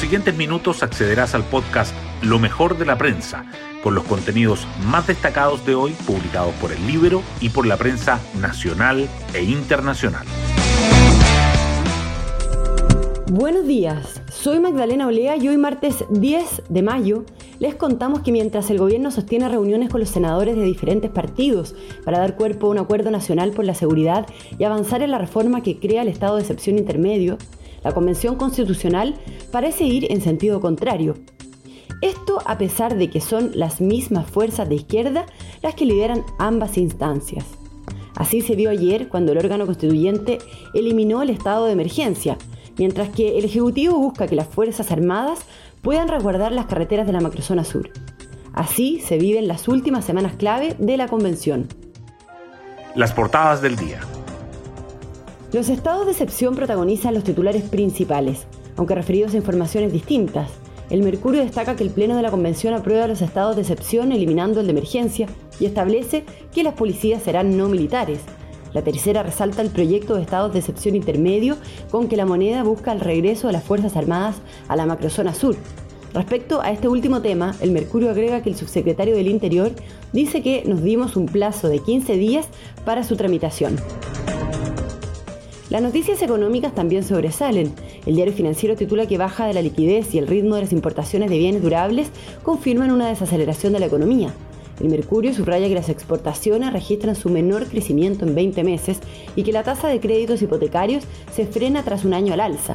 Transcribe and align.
siguientes 0.00 0.34
minutos 0.34 0.82
accederás 0.82 1.34
al 1.34 1.44
podcast 1.44 1.94
Lo 2.22 2.38
mejor 2.38 2.78
de 2.78 2.86
la 2.86 2.96
prensa, 2.96 3.44
con 3.82 3.94
los 3.94 4.04
contenidos 4.04 4.66
más 4.86 5.06
destacados 5.06 5.66
de 5.66 5.74
hoy 5.74 5.92
publicados 6.06 6.54
por 6.54 6.72
el 6.72 6.86
libro 6.86 7.22
y 7.38 7.50
por 7.50 7.66
la 7.66 7.76
prensa 7.76 8.18
nacional 8.40 9.06
e 9.34 9.42
internacional. 9.42 10.26
Buenos 13.30 13.66
días, 13.66 14.22
soy 14.32 14.58
Magdalena 14.58 15.06
Olea 15.06 15.36
y 15.36 15.48
hoy 15.48 15.58
martes 15.58 16.06
10 16.08 16.62
de 16.70 16.82
mayo 16.82 17.26
les 17.58 17.74
contamos 17.74 18.20
que 18.20 18.32
mientras 18.32 18.70
el 18.70 18.78
gobierno 18.78 19.10
sostiene 19.10 19.50
reuniones 19.50 19.90
con 19.90 20.00
los 20.00 20.08
senadores 20.08 20.56
de 20.56 20.62
diferentes 20.62 21.10
partidos 21.10 21.74
para 22.06 22.18
dar 22.18 22.36
cuerpo 22.36 22.68
a 22.68 22.70
un 22.70 22.78
acuerdo 22.78 23.10
nacional 23.10 23.50
por 23.50 23.66
la 23.66 23.74
seguridad 23.74 24.26
y 24.58 24.64
avanzar 24.64 25.02
en 25.02 25.10
la 25.10 25.18
reforma 25.18 25.62
que 25.62 25.78
crea 25.78 26.00
el 26.00 26.08
estado 26.08 26.36
de 26.36 26.40
excepción 26.40 26.78
intermedio, 26.78 27.36
la 27.82 27.92
Convención 27.92 28.36
Constitucional 28.36 29.14
parece 29.50 29.84
ir 29.84 30.10
en 30.10 30.20
sentido 30.20 30.60
contrario. 30.60 31.16
Esto 32.02 32.40
a 32.46 32.56
pesar 32.56 32.96
de 32.96 33.10
que 33.10 33.20
son 33.20 33.52
las 33.54 33.80
mismas 33.80 34.26
fuerzas 34.26 34.68
de 34.68 34.76
izquierda 34.76 35.26
las 35.62 35.74
que 35.74 35.84
lideran 35.84 36.24
ambas 36.38 36.78
instancias. 36.78 37.44
Así 38.16 38.40
se 38.40 38.54
vio 38.54 38.70
ayer 38.70 39.08
cuando 39.08 39.32
el 39.32 39.38
órgano 39.38 39.66
constituyente 39.66 40.38
eliminó 40.74 41.22
el 41.22 41.30
estado 41.30 41.66
de 41.66 41.72
emergencia, 41.72 42.38
mientras 42.76 43.10
que 43.10 43.38
el 43.38 43.44
Ejecutivo 43.44 43.98
busca 43.98 44.26
que 44.26 44.36
las 44.36 44.48
Fuerzas 44.48 44.90
Armadas 44.90 45.40
puedan 45.82 46.08
resguardar 46.08 46.52
las 46.52 46.66
carreteras 46.66 47.06
de 47.06 47.12
la 47.12 47.20
macrozona 47.20 47.64
sur. 47.64 47.90
Así 48.52 49.00
se 49.00 49.16
viven 49.16 49.48
las 49.48 49.68
últimas 49.68 50.04
semanas 50.04 50.34
clave 50.36 50.74
de 50.78 50.96
la 50.96 51.08
convención. 51.08 51.68
Las 52.94 53.12
portadas 53.12 53.62
del 53.62 53.76
día. 53.76 54.00
Los 55.52 55.68
estados 55.68 56.06
de 56.06 56.12
excepción 56.12 56.54
protagonizan 56.54 57.14
los 57.14 57.24
titulares 57.24 57.64
principales, 57.64 58.46
aunque 58.76 58.94
referidos 58.94 59.34
a 59.34 59.36
informaciones 59.36 59.92
distintas. 59.92 60.50
El 60.90 61.02
Mercurio 61.02 61.40
destaca 61.40 61.76
que 61.76 61.84
el 61.84 61.90
Pleno 61.90 62.16
de 62.16 62.22
la 62.22 62.30
Convención 62.30 62.74
aprueba 62.74 63.06
los 63.06 63.22
estados 63.22 63.56
de 63.56 63.62
excepción 63.62 64.12
eliminando 64.12 64.60
el 64.60 64.66
de 64.66 64.72
emergencia 64.72 65.28
y 65.58 65.66
establece 65.66 66.24
que 66.52 66.62
las 66.62 66.74
policías 66.74 67.22
serán 67.22 67.56
no 67.56 67.68
militares, 67.68 68.20
la 68.72 68.82
tercera 68.82 69.22
resalta 69.22 69.62
el 69.62 69.70
proyecto 69.70 70.14
de 70.14 70.22
estados 70.22 70.52
de 70.52 70.60
excepción 70.60 70.94
intermedio 70.94 71.56
con 71.90 72.08
que 72.08 72.16
la 72.16 72.26
moneda 72.26 72.62
busca 72.62 72.92
el 72.92 73.00
regreso 73.00 73.48
de 73.48 73.54
las 73.54 73.64
Fuerzas 73.64 73.96
Armadas 73.96 74.36
a 74.68 74.76
la 74.76 74.86
macrozona 74.86 75.34
sur. 75.34 75.56
Respecto 76.14 76.60
a 76.60 76.70
este 76.70 76.88
último 76.88 77.20
tema, 77.22 77.54
el 77.60 77.70
Mercurio 77.70 78.10
agrega 78.10 78.42
que 78.42 78.50
el 78.50 78.56
subsecretario 78.56 79.14
del 79.14 79.28
Interior 79.28 79.72
dice 80.12 80.42
que 80.42 80.64
nos 80.66 80.82
dimos 80.82 81.16
un 81.16 81.26
plazo 81.26 81.68
de 81.68 81.78
15 81.78 82.14
días 82.14 82.46
para 82.84 83.04
su 83.04 83.16
tramitación. 83.16 83.76
Las 85.70 85.82
noticias 85.82 86.20
económicas 86.20 86.74
también 86.74 87.04
sobresalen. 87.04 87.72
El 88.04 88.16
diario 88.16 88.34
financiero 88.34 88.74
titula 88.74 89.06
que 89.06 89.18
baja 89.18 89.46
de 89.46 89.54
la 89.54 89.62
liquidez 89.62 90.12
y 90.12 90.18
el 90.18 90.26
ritmo 90.26 90.56
de 90.56 90.62
las 90.62 90.72
importaciones 90.72 91.30
de 91.30 91.38
bienes 91.38 91.62
durables 91.62 92.10
confirman 92.42 92.90
una 92.90 93.08
desaceleración 93.08 93.74
de 93.74 93.78
la 93.78 93.86
economía. 93.86 94.34
El 94.80 94.88
Mercurio 94.88 95.32
subraya 95.32 95.68
que 95.68 95.76
las 95.76 95.88
exportaciones 95.88 96.72
registran 96.72 97.14
su 97.14 97.28
menor 97.28 97.66
crecimiento 97.66 98.26
en 98.26 98.34
20 98.34 98.64
meses 98.64 98.98
y 99.36 99.44
que 99.44 99.52
la 99.52 99.62
tasa 99.62 99.86
de 99.86 100.00
créditos 100.00 100.42
hipotecarios 100.42 101.04
se 101.32 101.46
frena 101.46 101.84
tras 101.84 102.04
un 102.04 102.14
año 102.14 102.34
al 102.34 102.40
alza. 102.40 102.74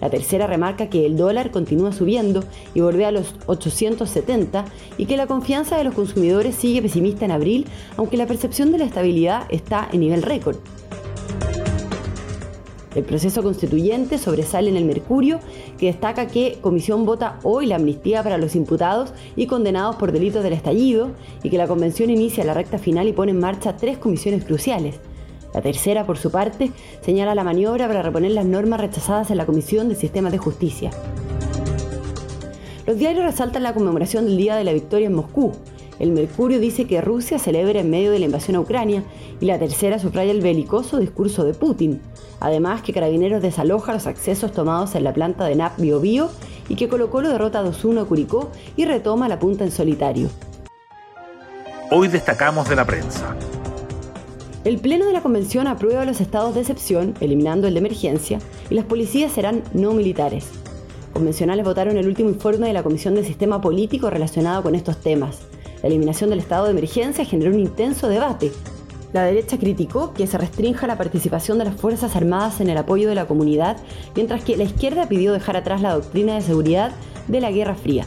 La 0.00 0.10
tercera 0.10 0.48
remarca 0.48 0.90
que 0.90 1.06
el 1.06 1.16
dólar 1.16 1.52
continúa 1.52 1.92
subiendo 1.92 2.42
y 2.74 2.80
bordea 2.80 3.12
los 3.12 3.36
870 3.46 4.64
y 4.98 5.06
que 5.06 5.16
la 5.16 5.28
confianza 5.28 5.78
de 5.78 5.84
los 5.84 5.94
consumidores 5.94 6.56
sigue 6.56 6.82
pesimista 6.82 7.26
en 7.26 7.30
abril, 7.30 7.66
aunque 7.96 8.16
la 8.16 8.26
percepción 8.26 8.72
de 8.72 8.78
la 8.78 8.86
estabilidad 8.86 9.46
está 9.50 9.88
en 9.92 10.00
nivel 10.00 10.22
récord. 10.22 10.56
El 12.94 13.02
proceso 13.04 13.42
constituyente 13.42 14.18
sobresale 14.18 14.70
en 14.70 14.76
el 14.76 14.84
Mercurio, 14.84 15.40
que 15.78 15.86
destaca 15.86 16.28
que 16.28 16.58
Comisión 16.60 17.04
vota 17.04 17.40
hoy 17.42 17.66
la 17.66 17.76
amnistía 17.76 18.22
para 18.22 18.38
los 18.38 18.54
imputados 18.54 19.12
y 19.34 19.46
condenados 19.46 19.96
por 19.96 20.12
delitos 20.12 20.44
del 20.44 20.52
estallido 20.52 21.10
y 21.42 21.50
que 21.50 21.58
la 21.58 21.66
Convención 21.66 22.10
inicia 22.10 22.44
la 22.44 22.54
recta 22.54 22.78
final 22.78 23.08
y 23.08 23.12
pone 23.12 23.32
en 23.32 23.40
marcha 23.40 23.76
tres 23.76 23.98
comisiones 23.98 24.44
cruciales. 24.44 25.00
La 25.52 25.62
tercera, 25.62 26.04
por 26.04 26.18
su 26.18 26.30
parte, 26.30 26.70
señala 27.00 27.34
la 27.34 27.44
maniobra 27.44 27.86
para 27.86 28.02
reponer 28.02 28.32
las 28.32 28.44
normas 28.44 28.80
rechazadas 28.80 29.30
en 29.30 29.38
la 29.38 29.46
Comisión 29.46 29.88
de 29.88 29.94
Sistemas 29.94 30.32
de 30.32 30.38
Justicia. 30.38 30.90
Los 32.86 32.98
diarios 32.98 33.24
resaltan 33.24 33.62
la 33.62 33.72
conmemoración 33.72 34.26
del 34.26 34.36
Día 34.36 34.56
de 34.56 34.64
la 34.64 34.72
Victoria 34.72 35.06
en 35.06 35.14
Moscú, 35.14 35.52
el 35.98 36.10
Mercurio 36.10 36.60
dice 36.60 36.86
que 36.86 37.00
Rusia 37.00 37.38
celebra 37.38 37.80
en 37.80 37.90
medio 37.90 38.10
de 38.10 38.18
la 38.18 38.24
invasión 38.24 38.56
a 38.56 38.60
Ucrania 38.60 39.04
y 39.40 39.46
la 39.46 39.58
tercera 39.58 39.98
subraya 39.98 40.32
el 40.32 40.40
belicoso 40.40 40.98
discurso 40.98 41.44
de 41.44 41.54
Putin. 41.54 42.00
Además 42.40 42.82
que 42.82 42.92
Carabineros 42.92 43.42
desaloja 43.42 43.92
los 43.92 44.06
accesos 44.06 44.52
tomados 44.52 44.94
en 44.94 45.04
la 45.04 45.14
planta 45.14 45.44
de 45.44 45.54
NAP 45.54 45.78
Bio, 45.78 46.00
Bio 46.00 46.30
y 46.68 46.76
que 46.76 46.88
Colo 46.88 47.10
Colo 47.10 47.28
derrota 47.28 47.64
2-1 47.64 48.02
a 48.02 48.04
Curicó 48.04 48.50
y 48.76 48.84
retoma 48.84 49.28
la 49.28 49.38
punta 49.38 49.64
en 49.64 49.70
solitario. 49.70 50.28
Hoy 51.90 52.08
destacamos 52.08 52.68
de 52.68 52.76
la 52.76 52.84
prensa. 52.84 53.36
El 54.64 54.78
Pleno 54.78 55.04
de 55.04 55.12
la 55.12 55.20
Convención 55.20 55.66
aprueba 55.66 56.06
los 56.06 56.22
estados 56.22 56.54
de 56.54 56.62
excepción, 56.62 57.14
eliminando 57.20 57.68
el 57.68 57.74
de 57.74 57.80
emergencia, 57.80 58.38
y 58.70 58.74
las 58.74 58.86
policías 58.86 59.30
serán 59.30 59.62
no 59.74 59.92
militares. 59.92 60.46
Convencionales 61.12 61.64
votaron 61.64 61.98
el 61.98 62.08
último 62.08 62.30
informe 62.30 62.66
de 62.66 62.72
la 62.72 62.82
Comisión 62.82 63.14
de 63.14 63.24
Sistema 63.24 63.60
Político 63.60 64.08
relacionado 64.08 64.62
con 64.62 64.74
estos 64.74 64.96
temas. 64.96 65.42
La 65.84 65.88
eliminación 65.88 66.30
del 66.30 66.38
estado 66.38 66.64
de 66.64 66.70
emergencia 66.70 67.26
generó 67.26 67.50
un 67.50 67.60
intenso 67.60 68.08
debate. 68.08 68.50
La 69.12 69.24
derecha 69.24 69.58
criticó 69.58 70.14
que 70.14 70.26
se 70.26 70.38
restrinja 70.38 70.86
la 70.86 70.96
participación 70.96 71.58
de 71.58 71.66
las 71.66 71.76
Fuerzas 71.76 72.16
Armadas 72.16 72.62
en 72.62 72.70
el 72.70 72.78
apoyo 72.78 73.06
de 73.06 73.14
la 73.14 73.26
comunidad, 73.26 73.76
mientras 74.16 74.42
que 74.42 74.56
la 74.56 74.64
izquierda 74.64 75.10
pidió 75.10 75.34
dejar 75.34 75.58
atrás 75.58 75.82
la 75.82 75.92
doctrina 75.92 76.36
de 76.36 76.40
seguridad 76.40 76.92
de 77.28 77.40
la 77.42 77.50
Guerra 77.50 77.74
Fría. 77.74 78.06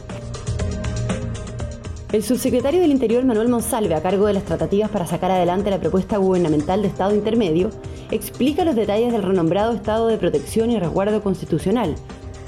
El 2.10 2.24
subsecretario 2.24 2.80
del 2.80 2.90
Interior 2.90 3.24
Manuel 3.24 3.46
Monsalve, 3.46 3.94
a 3.94 4.02
cargo 4.02 4.26
de 4.26 4.32
las 4.32 4.44
tratativas 4.44 4.90
para 4.90 5.06
sacar 5.06 5.30
adelante 5.30 5.70
la 5.70 5.78
propuesta 5.78 6.16
gubernamental 6.16 6.82
de 6.82 6.88
Estado 6.88 7.14
intermedio, 7.14 7.70
explica 8.10 8.64
los 8.64 8.74
detalles 8.74 9.12
del 9.12 9.22
renombrado 9.22 9.72
Estado 9.72 10.08
de 10.08 10.18
Protección 10.18 10.72
y 10.72 10.80
Resguardo 10.80 11.22
Constitucional. 11.22 11.94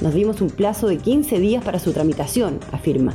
Nos 0.00 0.12
dimos 0.12 0.40
un 0.40 0.50
plazo 0.50 0.88
de 0.88 0.98
15 0.98 1.38
días 1.38 1.62
para 1.62 1.78
su 1.78 1.92
tramitación, 1.92 2.58
afirma. 2.72 3.14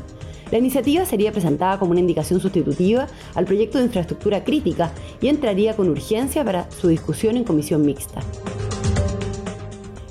La 0.55 0.59
iniciativa 0.59 1.05
sería 1.05 1.33
presentada 1.33 1.77
como 1.77 1.91
una 1.91 1.99
indicación 1.99 2.39
sustitutiva 2.39 3.07
al 3.33 3.43
proyecto 3.43 3.77
de 3.77 3.83
infraestructura 3.83 4.45
crítica 4.45 4.93
y 5.19 5.27
entraría 5.27 5.75
con 5.75 5.89
urgencia 5.89 6.45
para 6.45 6.71
su 6.71 6.87
discusión 6.87 7.35
en 7.35 7.43
comisión 7.43 7.85
mixta. 7.85 8.21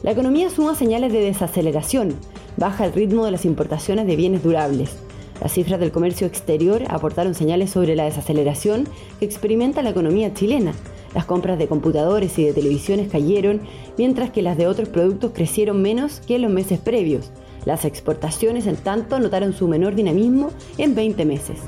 La 0.02 0.10
economía 0.10 0.50
suma 0.50 0.74
señales 0.74 1.14
de 1.14 1.20
desaceleración, 1.20 2.14
baja 2.58 2.84
el 2.84 2.92
ritmo 2.92 3.24
de 3.24 3.30
las 3.30 3.46
importaciones 3.46 4.06
de 4.06 4.16
bienes 4.16 4.42
durables. 4.42 4.98
Las 5.40 5.52
cifras 5.52 5.80
del 5.80 5.92
comercio 5.92 6.26
exterior 6.26 6.82
aportaron 6.88 7.34
señales 7.34 7.70
sobre 7.70 7.96
la 7.96 8.04
desaceleración 8.04 8.86
que 9.18 9.24
experimenta 9.24 9.80
la 9.80 9.88
economía 9.88 10.34
chilena. 10.34 10.74
Las 11.14 11.24
compras 11.24 11.58
de 11.58 11.68
computadores 11.68 12.38
y 12.38 12.44
de 12.44 12.52
televisiones 12.52 13.10
cayeron, 13.10 13.62
mientras 13.96 14.28
que 14.28 14.42
las 14.42 14.58
de 14.58 14.66
otros 14.66 14.90
productos 14.90 15.32
crecieron 15.32 15.80
menos 15.80 16.20
que 16.20 16.36
en 16.36 16.42
los 16.42 16.52
meses 16.52 16.80
previos. 16.80 17.30
Las 17.64 17.84
exportaciones, 17.84 18.66
en 18.66 18.76
tanto, 18.76 19.18
notaron 19.18 19.52
su 19.52 19.68
menor 19.68 19.94
dinamismo 19.94 20.50
en 20.78 20.94
20 20.94 21.24
meses. 21.24 21.58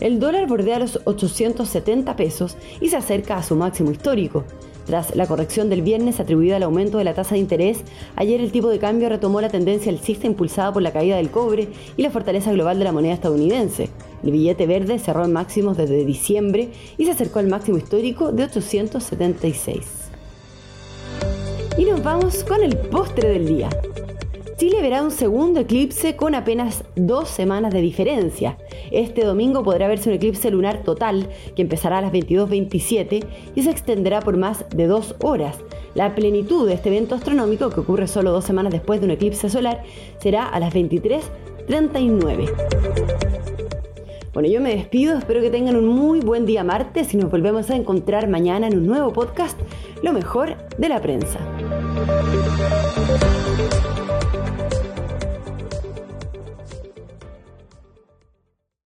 El 0.00 0.20
dólar 0.20 0.46
bordea 0.46 0.78
los 0.78 1.00
870 1.04 2.14
pesos 2.14 2.56
y 2.80 2.88
se 2.88 2.96
acerca 2.96 3.36
a 3.36 3.42
su 3.42 3.56
máximo 3.56 3.90
histórico. 3.90 4.44
Tras 4.86 5.14
la 5.14 5.26
corrección 5.26 5.68
del 5.68 5.82
viernes 5.82 6.18
atribuida 6.18 6.56
al 6.56 6.62
aumento 6.62 6.96
de 6.96 7.04
la 7.04 7.12
tasa 7.12 7.34
de 7.34 7.40
interés, 7.40 7.84
ayer 8.16 8.40
el 8.40 8.52
tipo 8.52 8.70
de 8.70 8.78
cambio 8.78 9.10
retomó 9.10 9.40
la 9.40 9.50
tendencia 9.50 9.92
alcista 9.92 10.26
impulsada 10.26 10.72
por 10.72 10.82
la 10.82 10.92
caída 10.92 11.16
del 11.16 11.30
cobre 11.30 11.68
y 11.96 12.02
la 12.02 12.10
fortaleza 12.10 12.52
global 12.52 12.78
de 12.78 12.84
la 12.84 12.92
moneda 12.92 13.12
estadounidense. 13.12 13.90
El 14.22 14.30
billete 14.30 14.66
verde 14.66 14.98
cerró 14.98 15.24
en 15.24 15.32
máximos 15.32 15.76
desde 15.76 16.06
diciembre 16.06 16.70
y 16.96 17.04
se 17.04 17.10
acercó 17.10 17.40
al 17.40 17.48
máximo 17.48 17.76
histórico 17.76 18.32
de 18.32 18.44
876. 18.44 19.84
Y 21.76 21.84
nos 21.84 22.02
vamos 22.02 22.42
con 22.44 22.62
el 22.62 22.76
postre 22.76 23.28
del 23.28 23.46
día. 23.46 23.68
Chile 24.58 24.82
verá 24.82 25.04
un 25.04 25.12
segundo 25.12 25.60
eclipse 25.60 26.16
con 26.16 26.34
apenas 26.34 26.82
dos 26.96 27.28
semanas 27.28 27.72
de 27.72 27.80
diferencia. 27.80 28.58
Este 28.90 29.24
domingo 29.24 29.62
podrá 29.62 29.86
verse 29.86 30.08
un 30.08 30.16
eclipse 30.16 30.50
lunar 30.50 30.82
total 30.82 31.28
que 31.54 31.62
empezará 31.62 31.98
a 31.98 32.00
las 32.02 32.10
22.27 32.10 33.24
y 33.54 33.62
se 33.62 33.70
extenderá 33.70 34.20
por 34.20 34.36
más 34.36 34.64
de 34.70 34.88
dos 34.88 35.14
horas. 35.22 35.60
La 35.94 36.16
plenitud 36.16 36.66
de 36.66 36.74
este 36.74 36.88
evento 36.88 37.14
astronómico, 37.14 37.70
que 37.70 37.78
ocurre 37.78 38.08
solo 38.08 38.32
dos 38.32 38.46
semanas 38.46 38.72
después 38.72 38.98
de 38.98 39.06
un 39.06 39.12
eclipse 39.12 39.48
solar, 39.48 39.84
será 40.20 40.48
a 40.48 40.58
las 40.58 40.74
23.39. 40.74 42.50
Bueno, 44.34 44.48
yo 44.48 44.60
me 44.60 44.74
despido, 44.74 45.16
espero 45.16 45.40
que 45.40 45.50
tengan 45.50 45.76
un 45.76 45.86
muy 45.86 46.18
buen 46.18 46.46
día 46.46 46.64
martes 46.64 47.14
y 47.14 47.16
nos 47.16 47.30
volvemos 47.30 47.70
a 47.70 47.76
encontrar 47.76 48.26
mañana 48.26 48.66
en 48.66 48.76
un 48.76 48.88
nuevo 48.88 49.12
podcast, 49.12 49.56
Lo 50.02 50.12
mejor 50.12 50.56
de 50.78 50.88
la 50.88 51.00
prensa. 51.00 51.38